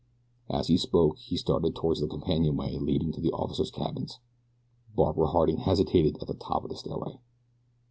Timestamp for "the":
1.99-2.07, 3.21-3.31, 6.27-6.33, 6.71-6.75